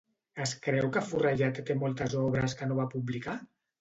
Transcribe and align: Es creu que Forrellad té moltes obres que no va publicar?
Es 0.45 0.53
creu 0.67 0.87
que 0.95 1.03
Forrellad 1.09 1.61
té 1.69 1.77
moltes 1.83 2.17
obres 2.25 2.57
que 2.63 2.71
no 2.73 2.79
va 2.81 2.89
publicar? 2.95 3.37